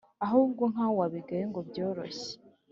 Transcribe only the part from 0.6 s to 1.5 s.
nk’aho wabigaye